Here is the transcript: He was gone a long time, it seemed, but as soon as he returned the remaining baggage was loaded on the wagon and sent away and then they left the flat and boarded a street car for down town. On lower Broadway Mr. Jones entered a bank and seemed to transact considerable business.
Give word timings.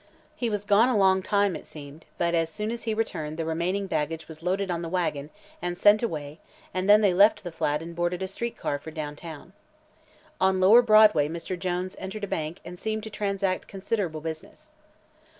He 0.35 0.49
was 0.49 0.65
gone 0.65 0.89
a 0.89 0.97
long 0.97 1.21
time, 1.21 1.55
it 1.55 1.67
seemed, 1.67 2.07
but 2.17 2.33
as 2.33 2.49
soon 2.49 2.71
as 2.71 2.85
he 2.85 2.93
returned 2.95 3.37
the 3.37 3.45
remaining 3.45 3.85
baggage 3.85 4.27
was 4.27 4.41
loaded 4.41 4.71
on 4.71 4.81
the 4.81 4.89
wagon 4.89 5.29
and 5.61 5.77
sent 5.77 6.01
away 6.01 6.39
and 6.73 6.89
then 6.89 7.01
they 7.01 7.13
left 7.13 7.43
the 7.43 7.51
flat 7.51 7.83
and 7.83 7.95
boarded 7.95 8.23
a 8.23 8.27
street 8.27 8.57
car 8.57 8.79
for 8.79 8.89
down 8.89 9.15
town. 9.15 9.53
On 10.39 10.59
lower 10.59 10.81
Broadway 10.81 11.29
Mr. 11.29 11.53
Jones 11.59 11.95
entered 11.99 12.23
a 12.23 12.27
bank 12.27 12.61
and 12.65 12.79
seemed 12.79 13.03
to 13.03 13.11
transact 13.11 13.67
considerable 13.67 14.21
business. 14.21 14.71